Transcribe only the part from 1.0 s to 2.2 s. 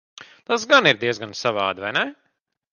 diezgan savādi, vai ne?